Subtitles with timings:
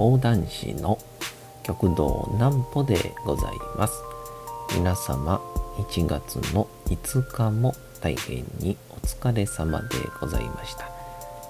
[0.00, 0.96] 講談師の
[1.62, 3.92] 極道南歩でございます。
[4.74, 5.42] 皆様
[5.76, 9.88] 1月の5日も大変にお疲れ様で
[10.18, 10.88] ございました。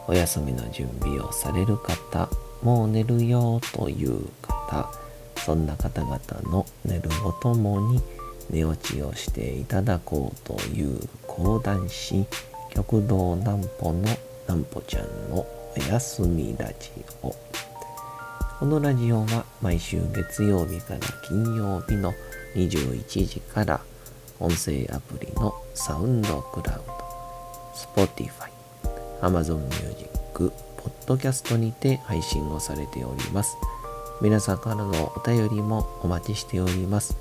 [0.09, 2.29] お休みの準備をされる方
[2.61, 4.91] もう寝るよという方
[5.37, 6.19] そんな方々
[6.51, 8.03] の寝るおともに
[8.51, 10.99] 寝落ちをしていただこうという
[11.29, 12.27] 講談師
[12.75, 14.09] 極道南歩の
[14.49, 16.91] 南歩ちゃんのおやすみラジ
[17.23, 17.33] オ。
[18.61, 22.13] このラジオは毎週月曜日から金曜日の
[22.55, 23.81] 21時から
[24.39, 26.93] 音声アプリのサウンドクラウド、
[28.05, 28.51] Spotify、
[29.23, 30.53] Amazon Music、
[31.07, 33.57] Podcast にて配信をされております。
[34.21, 37.17] 皆さんからのお便りもお待ちしております。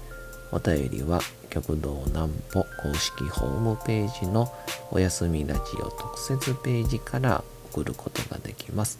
[0.51, 4.51] お便りは極道南歩公式ホームページの
[4.91, 8.99] おやすみラジオ特設ページから送ることができます。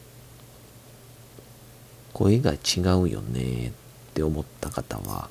[2.13, 3.71] 声が違うよねっ
[4.13, 5.29] て思った方は、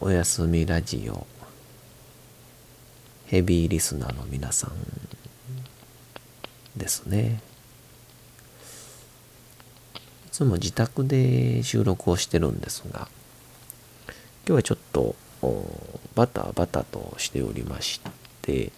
[0.00, 1.26] おやすみラジオ、
[3.26, 4.70] ヘビーリスナーの皆さん
[6.76, 7.40] ですね。
[10.28, 13.08] いつも自宅で収録をしてるんですが、
[14.46, 15.16] 今日はちょっと
[16.14, 18.00] バタバタとしておりまし
[18.42, 18.72] て、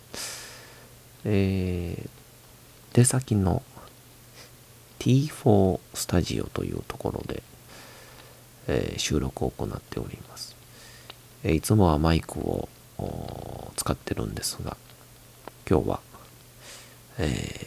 [1.25, 2.09] えー、
[2.95, 3.63] 出先の
[5.03, 7.43] T4 スタジオというところで、
[8.69, 10.55] えー、収録を行っております。
[11.43, 12.69] えー、いつもはマイクを
[13.75, 14.77] 使ってるんですが、
[15.69, 16.01] 今日は、
[17.19, 17.67] え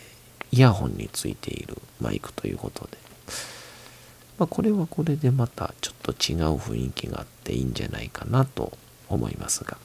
[0.50, 2.98] ー、イヤホンについているマイクということで、
[4.40, 8.78] まあ、これはこれでまたちょっと違う雰囲気があっていいんじゃないかなと
[9.10, 9.78] 思いますが、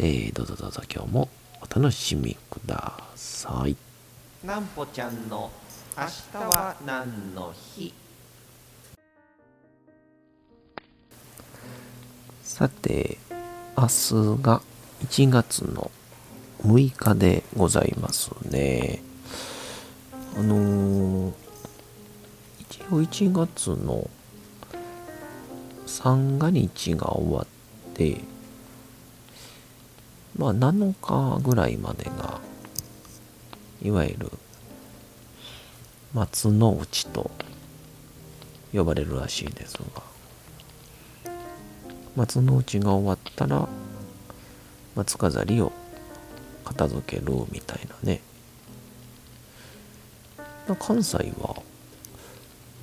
[0.00, 1.28] えー、どうぞどうぞ今日も
[1.60, 3.76] お楽しみください。
[4.44, 5.48] なんぽちゃんの
[5.98, 7.94] 明日は何の日？
[12.42, 13.16] さて、
[13.78, 14.60] 明日が
[15.06, 15.90] 1月の
[16.62, 19.00] 6日でございますね。
[20.36, 21.32] あのー、
[22.60, 24.10] 一応1月の
[25.86, 27.46] 三が日が終わっ
[27.94, 28.20] て、
[30.36, 32.38] まあ7日ぐらいまでが、
[33.82, 34.30] いわゆる
[36.16, 37.30] 松の内と
[38.72, 40.02] 呼ばれるらしいですが
[42.16, 43.68] 松の内が終わったら
[44.94, 45.72] 松飾りを
[46.64, 48.22] 片付けるみたいなね。
[50.78, 51.62] 関西は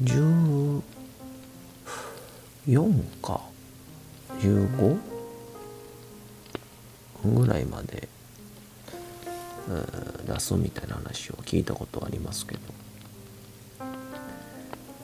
[0.03, 0.81] 14
[3.23, 3.41] か
[4.38, 5.00] 15
[7.25, 8.07] ぐらいまで、
[10.27, 12.82] 出すみたいな話を聞いたことありますけど。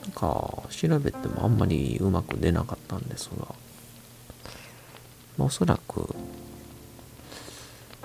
[0.02, 3.46] なんか調べてもあんまりうまく出なかったんですが、
[5.36, 6.14] まあ、おそらく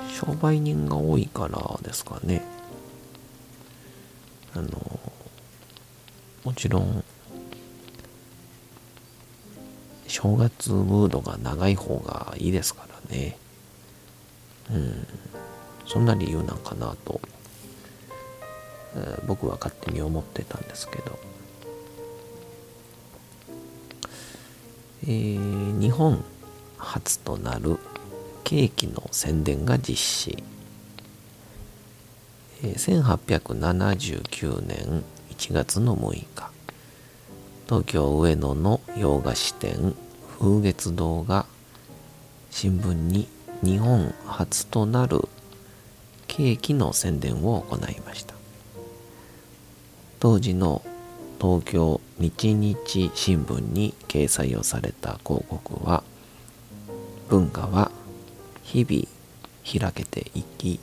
[0.09, 2.43] 商売人が多いからですかね。
[4.53, 4.99] あの
[6.43, 7.03] もちろん
[10.07, 13.37] 正月ムードが長い方がいいですからね。
[14.71, 15.07] うん。
[15.85, 17.19] そんな理由なんかなと、
[18.95, 21.19] え、僕は勝手に思ってたんですけど。
[25.07, 26.23] えー、日本
[26.77, 27.77] 初となる
[28.43, 30.43] ケーキの宣伝が実施、
[32.63, 36.49] えー、1879年1月の6日。
[37.67, 39.95] 東京上野の洋菓子店
[40.39, 41.45] 風月堂が
[42.51, 43.27] 新聞に
[43.63, 45.21] 日本初となる
[46.27, 48.35] ケーキの宣伝を行いました。
[50.19, 50.81] 当時の
[51.39, 56.03] 東京日日新聞に掲載をされた広告は
[57.29, 57.91] 文化は
[58.63, 59.07] 日々
[59.63, 60.79] 開けていき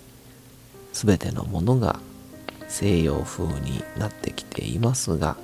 [0.92, 2.00] 全てのものが
[2.68, 5.36] 西洋風になってきていますが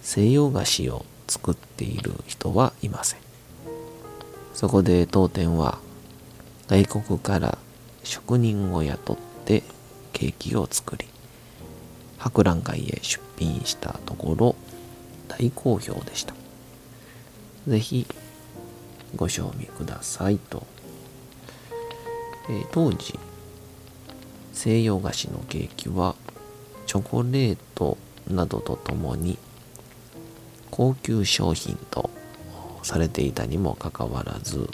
[0.00, 3.26] 西洋菓子を作っている人はいません。
[4.56, 5.78] そこで当店は
[6.66, 7.58] 外国から
[8.04, 9.62] 職人を雇って
[10.14, 11.06] ケーキを作り
[12.16, 14.56] 博覧会へ出品したところ
[15.28, 16.34] 大好評でした。
[17.66, 18.06] ぜひ
[19.16, 20.66] ご賞味くださいと、
[22.48, 23.18] えー、当時
[24.52, 26.14] 西洋菓子のケーキは
[26.86, 27.98] チョコレート
[28.28, 29.38] などとともに
[30.70, 32.10] 高級商品と
[32.82, 34.68] されていたにもかかわらず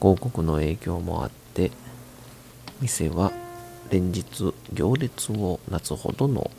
[0.00, 1.70] 広告の影響もあって
[2.80, 3.32] 店は
[3.90, 6.50] 連日行列をなつほどの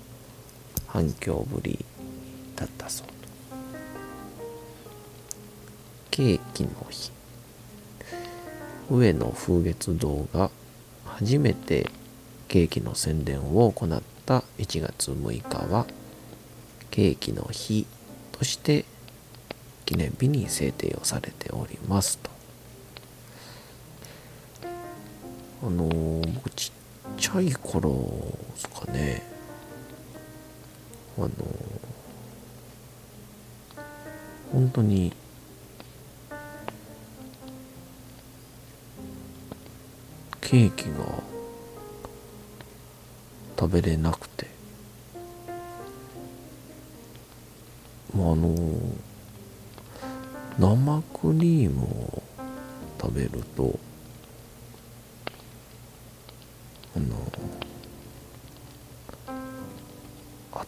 [0.92, 1.86] 反響ぶり
[2.58, 3.08] だったそう。
[6.10, 7.12] ケーキの日。
[8.90, 10.52] 上野風月堂が
[11.06, 11.90] 初めて
[12.50, 15.86] ケーキの宣伝を行った1月6日は
[16.90, 17.88] ケーキの日
[18.34, 18.84] として
[19.86, 22.30] 記念日に制定をされておりますと。
[25.64, 29.31] あのー、僕ちっちゃい頃ですかね。
[31.26, 31.34] あの、
[34.52, 35.14] 本当に
[40.42, 41.24] ケーキが
[43.60, 44.52] 食べれなくて。
[48.14, 48.56] もうあの
[50.60, 52.24] 生クリームを
[53.00, 53.80] 食べると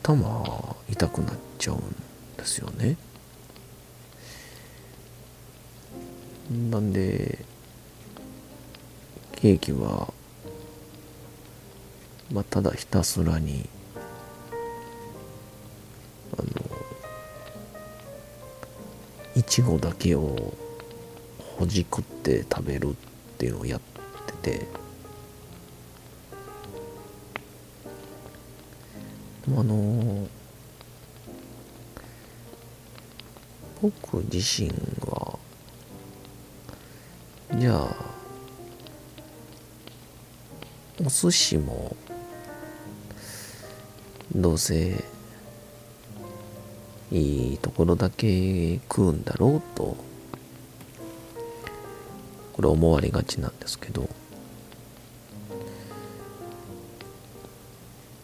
[0.04, 1.80] 頭痛くなっちゃうん
[2.36, 2.98] ですよね。
[6.70, 7.40] なんで
[9.32, 10.14] ケーキは、
[12.32, 13.70] まあ、ただひたすらに
[16.38, 16.48] あの
[19.36, 20.54] いちごだけを
[21.40, 22.94] ほじくって食べるっ
[23.38, 23.82] ていうのをやっ
[24.42, 24.83] てて。
[29.45, 30.28] でもあの
[33.81, 34.69] 僕自身
[35.01, 35.38] は
[37.57, 38.13] じゃあ
[41.01, 41.95] お寿司も
[44.34, 45.04] どうせ
[47.12, 49.98] いいところだけ食うんだろうと
[52.54, 54.07] これ思われがちなんですけど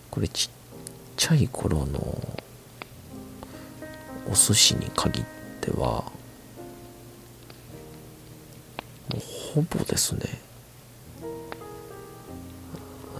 [0.10, 0.59] これちっ
[1.30, 2.00] ちゃい頃の
[4.28, 5.26] お寿司に限っ
[5.62, 6.12] ては
[9.54, 10.22] ほぼですね。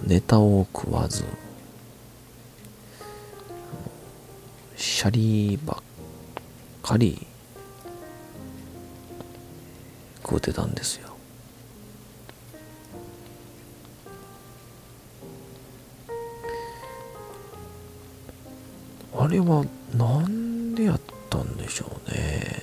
[0.02, 1.24] ネタを食わず
[4.76, 5.82] シャリばっ
[6.82, 7.28] かり
[10.22, 11.09] 食うてたんですよ。
[19.30, 22.62] れはなんでやったんでしょうね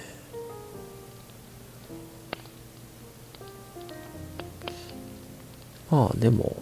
[5.89, 6.55] まあでも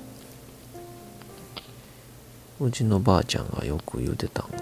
[2.60, 4.58] うちのばあちゃんがよく言うてたんが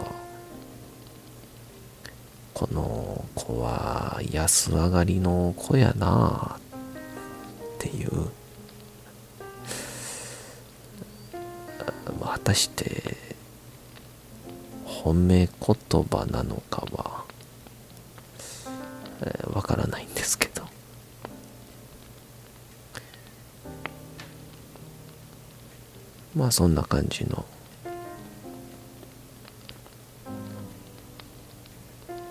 [2.54, 8.30] この子は安上がりの子やなっていう。
[12.34, 13.16] 果たして
[15.04, 17.26] 褒め言葉なのかは
[19.54, 20.64] わ、からないんですけど。
[26.36, 27.46] まあそんな感じの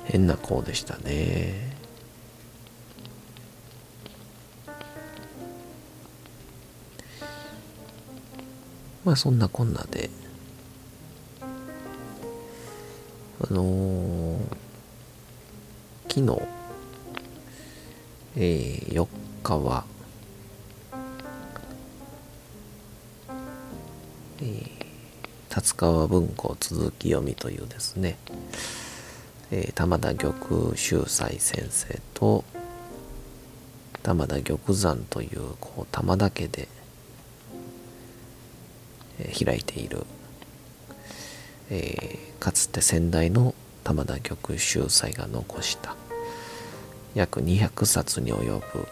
[0.04, 1.76] 変な子でしたね。
[9.04, 10.21] まあそんなこんなで。
[13.52, 14.38] のー、
[16.08, 16.42] 昨日
[18.34, 19.06] えー、4
[19.42, 19.84] 日は
[24.40, 24.70] えー、
[25.50, 28.16] 達川文庫続き読みというですね
[29.54, 32.42] えー、玉田玉秀斎先生と
[34.02, 36.68] 玉田玉山というこう玉田家で、
[39.20, 40.06] えー、開いている、
[41.74, 45.96] えー、かつて先代の玉田玉秀斎が残した。
[47.14, 48.86] 約200冊に及ぶ。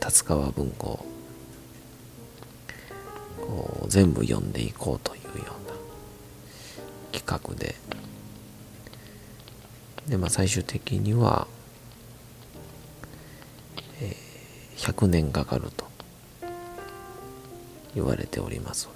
[0.00, 1.06] 達川文庫
[3.42, 5.76] を全部読んでいこうというような。
[7.12, 7.76] 企画で。
[10.08, 11.46] で、まあ、最終的には、
[14.00, 15.86] えー、100年かかると
[17.94, 18.88] 言われております、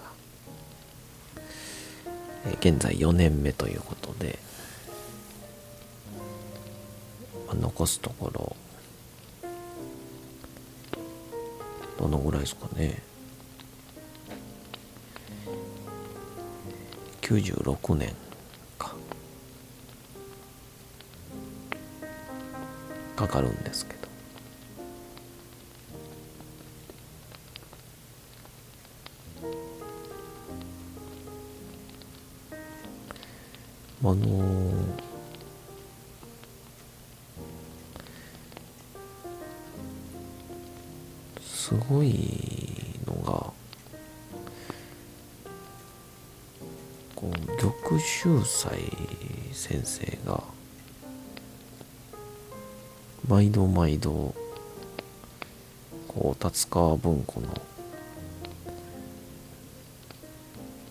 [2.60, 4.38] 現在4年目ということで、
[7.54, 8.56] 残すところ
[11.98, 13.02] どのぐらいですかね。
[17.20, 18.14] 96年
[18.78, 18.94] か。
[23.16, 23.99] かかるんですけど。
[41.60, 42.14] すごい
[43.06, 43.52] のが
[47.14, 48.78] こう玉秀斎
[49.52, 50.42] 先生が
[53.28, 54.34] 毎度毎度
[56.08, 57.48] こう達川文庫の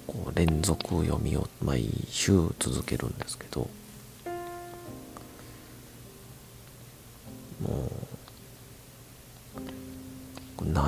[0.06, 3.68] こう連続読みを毎週続けるんですけど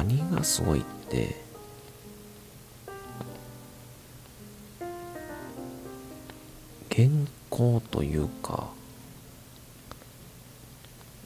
[0.03, 1.36] 何がすごいって
[6.91, 7.08] 原
[7.51, 8.70] 稿というか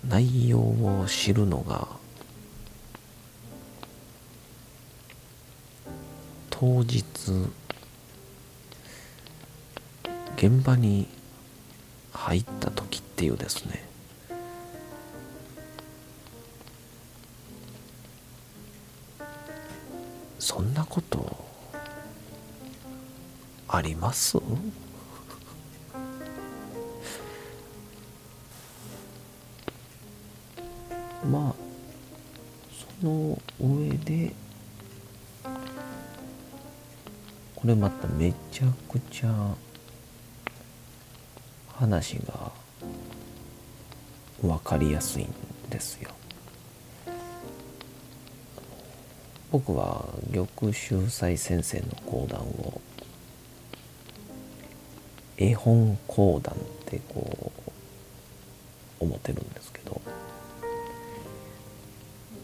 [0.06, 1.88] 内容を知るのが
[6.50, 7.02] 当日
[10.36, 11.08] 現場に
[12.12, 13.95] 入った時っていうですね。
[20.56, 21.36] そんなこと
[23.68, 24.38] あります？
[31.30, 31.56] まあ
[33.02, 34.32] その上で
[37.54, 39.56] これまためちゃくちゃ
[41.74, 42.54] 話が
[44.42, 45.34] 分かりやすいん
[45.70, 46.12] ですよ。
[49.56, 52.82] 僕は玉秀斎先生の講談を
[55.38, 57.54] 絵本講談ってこ
[59.00, 60.02] う思ってるんですけど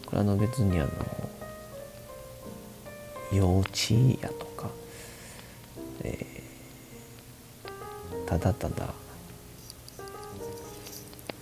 [0.05, 0.89] これあの別にあの
[3.33, 4.69] 幼稚やとか、
[6.03, 6.41] えー
[8.25, 8.93] ただただ、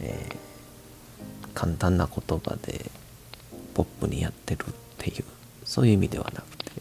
[0.01, 0.35] えー
[1.53, 2.89] 簡単な言葉で
[3.75, 5.25] ポップにやってるっていう
[5.69, 6.71] そういう意味ではなくて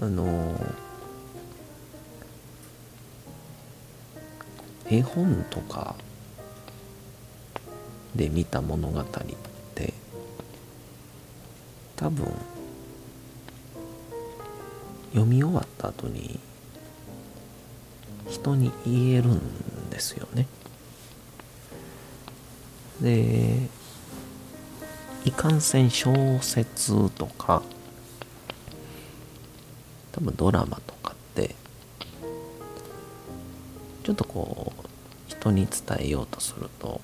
[0.00, 0.54] あの
[4.90, 5.94] 絵本とか
[8.14, 9.04] で見た物語っ
[9.74, 9.94] て
[11.96, 12.26] 多分
[15.12, 16.38] 読み終わった後に
[18.28, 20.46] 人に言えるんですよね。
[23.00, 23.79] で
[25.24, 27.62] いかんせん小説とか
[30.12, 31.54] 多分ドラマとかって
[34.02, 34.90] ちょっとこう
[35.28, 37.00] 人に伝えようとすると、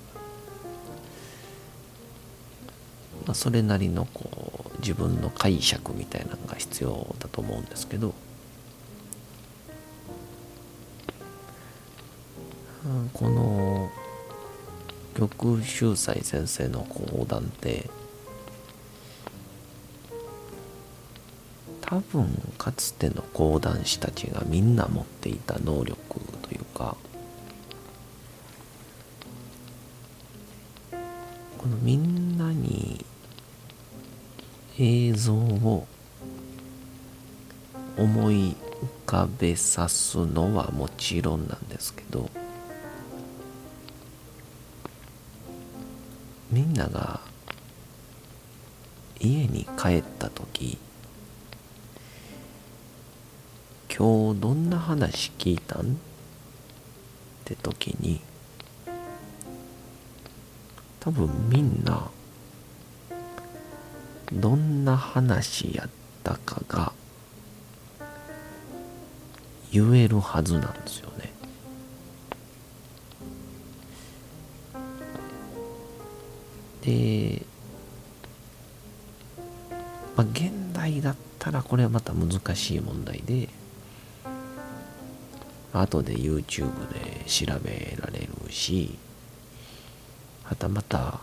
[3.26, 8.14] まあ、それなりのこう自分の解釈みたいなのが必要だと思うんですけど
[12.87, 13.90] うんこの
[15.14, 17.88] 玉秀斎先生の講談って
[22.12, 26.96] 分かつての講談師たちがみんな持っていた能力というか
[31.58, 33.04] このみんなに
[34.78, 35.86] 映像を
[37.96, 38.56] 思い浮
[39.06, 42.28] かべさすのはもちろんなんですけど
[46.50, 47.20] みんなが
[49.18, 50.78] 家に帰った時
[53.98, 55.92] 今日どんな話聞いたん？
[55.92, 55.94] っ
[57.46, 58.20] て時に
[61.00, 62.10] 多分みんな
[64.30, 65.90] どんな話やっ
[66.22, 66.92] たかが
[69.72, 71.32] 言えるはずなんですよね。
[76.82, 77.46] で、
[80.16, 83.48] まあ、現代だったらこれはまた難しい問題で
[85.80, 88.99] 後で YouTube で調べられるし
[90.45, 91.21] はたまた、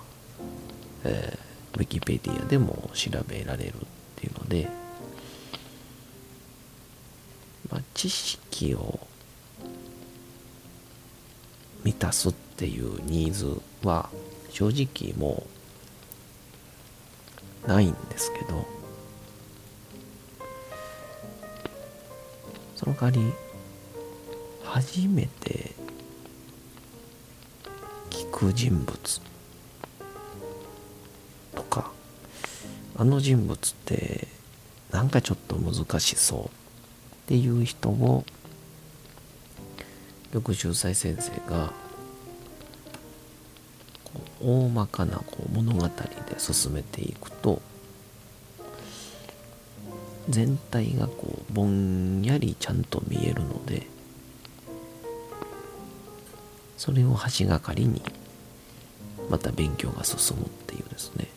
[1.03, 3.73] えー、ウィキペディアでも調べられるっ
[4.17, 4.69] ていうので、
[7.71, 8.99] まあ、知識を
[11.83, 14.09] 満たすっていうニーズは
[14.49, 15.43] 正直も
[17.65, 18.65] うないんですけど
[22.75, 23.42] その代わり
[24.73, 25.69] 初めて
[28.09, 29.21] 聞く人物
[31.53, 31.91] とか
[32.97, 34.27] あの人物って
[34.89, 36.49] なんかちょっと難しそうっ
[37.27, 38.25] ていう人を
[40.33, 41.71] 緑秀才先生が
[44.41, 45.91] 大まかなこう物語で
[46.39, 47.61] 進めていくと
[50.29, 53.92] 全体がこうぼんやりちゃんと見えるので
[56.83, 58.01] それを橋がかりに
[59.29, 61.29] また勉強が進むっていうですね。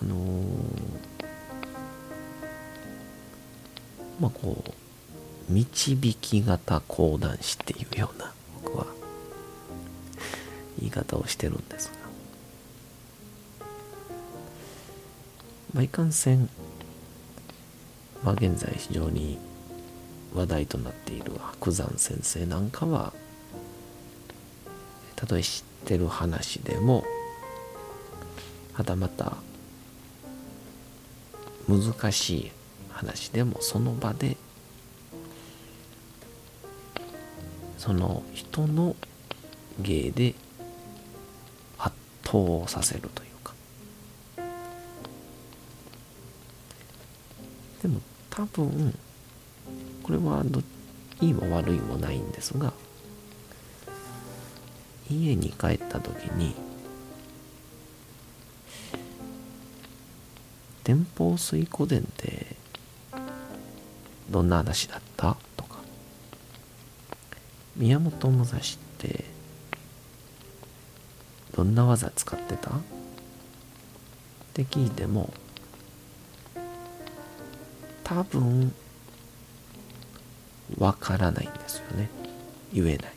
[0.00, 0.18] あのー、
[4.18, 8.32] まあこう導き型講談師っていうような
[8.64, 8.86] 僕は
[10.78, 11.94] 言い方をしてるんですが。
[15.74, 16.48] まあいかんせん
[18.24, 19.51] まあ現在非常に
[20.34, 23.12] 話題となっている白山先生なんかは
[25.16, 27.04] たとえ知ってる話でも
[28.72, 29.36] はたまた
[31.68, 32.52] 難しい
[32.90, 34.36] 話でもその場で
[37.78, 38.96] その人の
[39.80, 40.34] 芸で
[41.78, 43.54] 圧倒させるというか。
[47.82, 48.96] でも多分
[50.02, 50.62] これはど
[51.20, 52.72] いいも悪いもないんですが
[55.10, 56.54] 家に帰った時に
[60.84, 62.56] 天保水湖伝って
[64.30, 65.36] どんな話だった？
[65.56, 65.76] とか
[67.76, 68.60] 宮本武蔵っ
[68.98, 69.24] て
[71.54, 72.70] どんな技使ってた？
[72.70, 72.74] っ
[74.54, 75.32] て聞いても
[78.02, 78.74] 多分
[80.82, 82.10] わからないんですよね。
[82.72, 83.12] 言えない。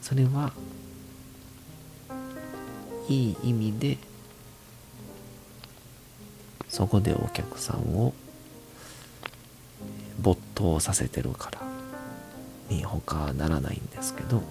[0.00, 0.50] それは
[3.06, 3.98] いい意味で
[6.70, 8.14] そこでお客さんを
[10.18, 11.60] 没頭させてるから
[12.74, 14.42] に他ならないんですけどっ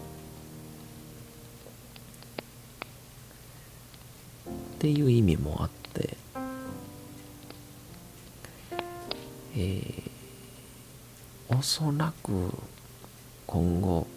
[4.77, 6.20] ていう意味もあって
[11.61, 12.49] おそらく
[13.45, 14.07] 今後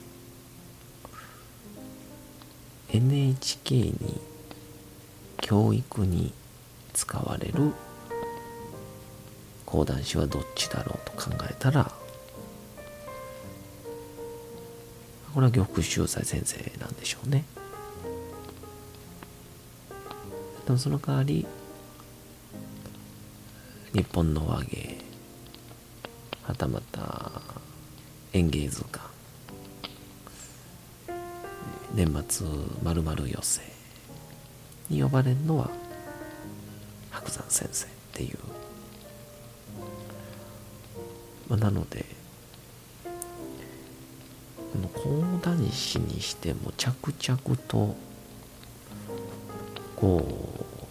[2.89, 4.19] NHK に
[5.43, 6.33] 教育に
[6.95, 7.75] 使われる
[9.67, 11.93] 講談師はどっちだろうと考えたら
[15.35, 17.45] これは玉秀才先生なんでしょうね。
[20.65, 21.45] でもその代わり
[23.93, 25.05] 日本の和芸
[26.47, 27.31] はたまた
[28.33, 29.15] 演芸図鑑。
[31.95, 32.47] 年末
[32.83, 33.63] まるまる寄せ
[34.91, 35.71] に呼ばれるのは
[37.11, 38.39] 白山先生っていう。
[41.49, 42.05] まあ、なので
[44.73, 47.95] この講談師にしても着々と
[49.95, 50.27] こ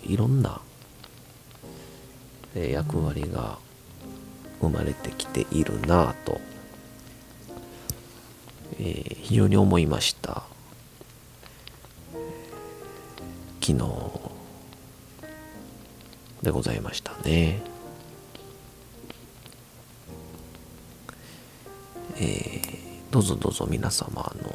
[0.04, 0.62] ういろんな
[2.56, 3.58] 役割が
[4.64, 6.40] 生まれてきているなぁと、
[8.80, 10.44] えー、非常に思いました
[13.62, 13.84] 昨日
[16.42, 17.62] でございましたね。
[22.18, 22.62] えー、
[23.12, 24.54] どうぞどうぞ皆様あの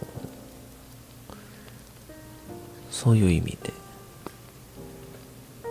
[2.90, 3.72] そういう意味で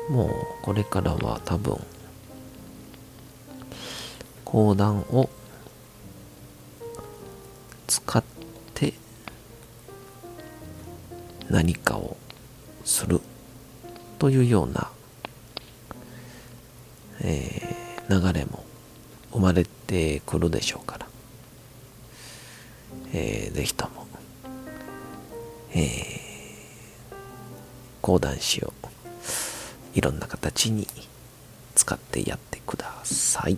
[0.10, 0.30] もう
[0.64, 1.78] これからは多分
[4.50, 5.30] 講談を
[7.86, 8.24] 使っ
[8.74, 8.94] て
[11.50, 12.16] 何かを
[12.86, 13.20] する
[14.18, 14.90] というような、
[17.20, 18.64] えー、流れも
[19.34, 21.08] 生まれてくるでしょうから
[23.14, 24.08] えー、ぜひとも、
[25.74, 27.16] えー、
[28.02, 28.72] 講談師を
[29.94, 30.88] いろんな形に
[31.76, 33.58] 使ってやってください。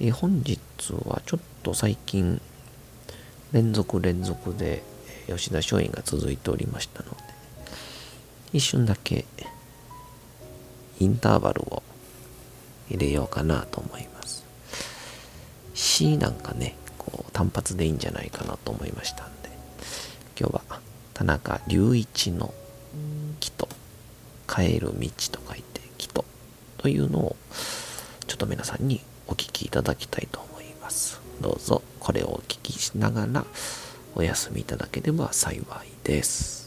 [0.00, 0.58] え本日
[1.06, 2.40] はちょっと最近
[3.52, 4.82] 連続連続で
[5.28, 7.16] 吉田松陰が続いておりましたので
[8.52, 9.24] 一瞬だけ
[10.98, 11.82] インターバルを
[12.88, 14.44] 入れようかなと思います。
[15.74, 19.50] C なんかね、こう単発でいいんじゃないかなと思いましたんで、
[20.38, 20.80] 今日は
[21.14, 22.54] 田中隆一の
[23.40, 23.68] 木と
[24.46, 26.24] 帰る道と書いて木と
[26.78, 27.36] というのを
[28.26, 31.20] ちょっと皆さんにお聞きいただきたいと思います。
[31.40, 33.44] どうぞこれをお聞きしながら
[34.14, 36.64] お休みいただければ幸いです。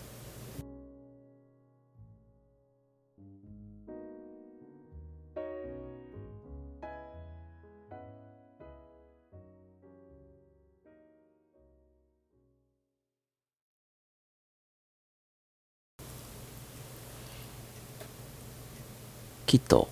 [19.46, 19.88] 木と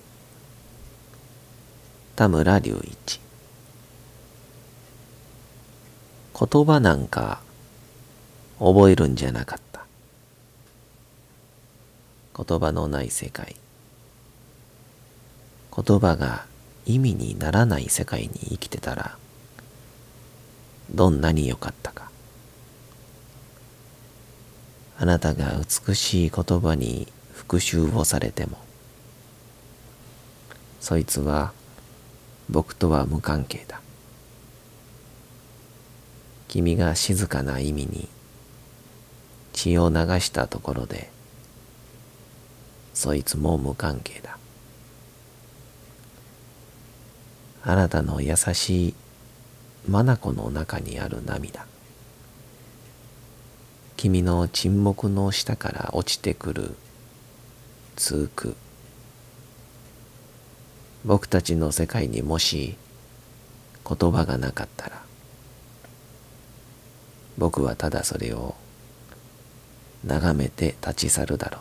[2.16, 3.20] 田村隆一。
[6.38, 7.40] 言葉なんか
[8.58, 9.84] 覚えるんじゃなかった。
[12.42, 13.54] 言葉のない世界。
[15.76, 16.46] 言葉が
[16.86, 19.18] 意味にならない世界に生きてたら
[20.90, 22.08] どんなに良かったか。
[24.98, 25.52] あなたが
[25.86, 28.56] 美しい言葉に復讐をされても
[30.80, 31.52] そいつは
[32.48, 33.80] 僕とは無関係だ。
[36.48, 38.08] 君が静かな意味に
[39.52, 41.10] 血を流したところで
[42.94, 44.38] そいつも無関係だ。
[47.62, 48.94] あなたの優しい
[49.90, 51.66] 眼の中にある涙
[53.96, 56.76] 君の沈黙の下から落ちてくる
[57.96, 58.56] 通句
[61.06, 62.76] 僕たちの世界にもし
[63.88, 65.02] 言葉がなかったら
[67.38, 68.56] 僕はただそれを
[70.04, 71.58] 眺めて立ち去るだろ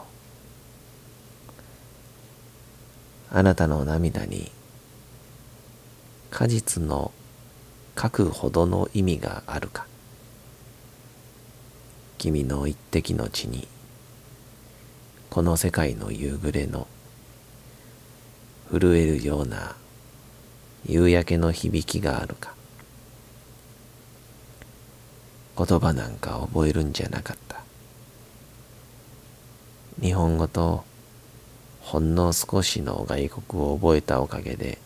[3.31, 3.37] う。
[3.37, 4.51] あなたの涙に
[6.31, 7.11] 果実の
[8.01, 9.85] 書くほどの意味があるか。
[12.17, 13.67] 君の一滴の血に
[15.29, 16.87] この世界の夕暮れの
[18.71, 19.75] 震えるような
[20.85, 22.53] 夕焼けの響きがあるか。
[25.57, 27.61] 言葉なんか覚えるんじゃなかった。
[30.01, 30.83] 日本語と
[31.79, 34.79] ほんの少しの外国を覚えたおかげで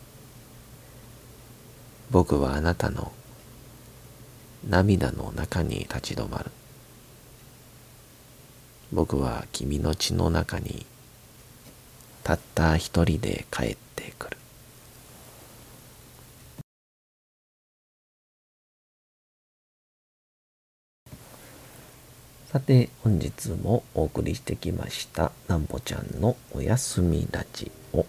[2.10, 3.10] 僕はあなたの
[4.68, 6.50] 涙の中に立ち止まる。
[8.92, 10.84] 僕は君の血の中に
[12.22, 14.36] たった一人で帰ってくる。
[22.52, 28.04] さて本日もお送りしてきましたなんぽちゃんのおやすみラジオ。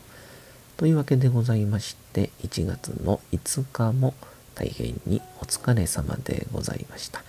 [0.77, 4.15] というわけでございまして1月の5日も
[4.55, 7.23] 大変にお疲れ様でございました。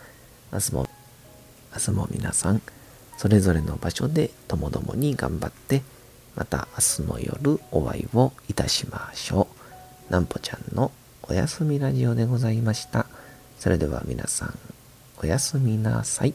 [0.52, 0.86] 明日も
[1.74, 2.62] 明日も皆さん
[3.18, 5.82] それぞれの場所でともどもに頑張って
[6.34, 9.48] また明日の夜お会いをいたしましょ
[10.08, 10.12] う。
[10.12, 10.90] なんぽちゃんの
[11.22, 13.06] おやすみラジオでございました。
[13.58, 14.58] それでは皆さん、
[15.22, 16.34] おやすみなさい。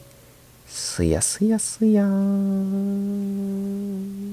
[0.68, 4.27] すやすやすやーん。